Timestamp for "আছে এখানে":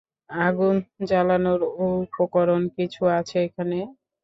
3.17-3.79